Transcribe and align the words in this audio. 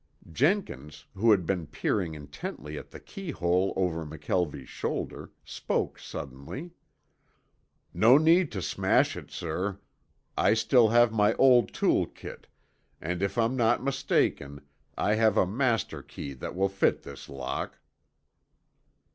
Jenkins, 0.31 1.05
who 1.13 1.29
had 1.29 1.45
been 1.45 1.67
peering 1.67 2.15
intently 2.15 2.75
at 2.75 2.89
the 2.89 2.99
key 2.99 3.29
hole 3.29 3.71
over 3.75 4.03
McKelvie's 4.03 4.67
shoulder, 4.67 5.31
spoke 5.45 5.99
suddenly. 5.99 6.71
"No 7.93 8.17
need 8.17 8.51
to 8.53 8.63
smash 8.63 9.15
it, 9.15 9.29
sir. 9.29 9.77
I 10.35 10.55
still 10.55 10.89
have 10.89 11.11
my 11.13 11.35
old 11.35 11.71
tool 11.71 12.07
kit 12.07 12.47
and 12.99 13.21
if 13.21 13.37
I'm 13.37 13.55
not 13.55 13.83
mistaken 13.83 14.61
I 14.97 15.13
have 15.13 15.37
a 15.37 15.45
master 15.45 16.01
key 16.01 16.33
that 16.33 16.55
will 16.55 16.67
fit 16.67 17.03
this 17.03 17.29
lock." 17.29 17.77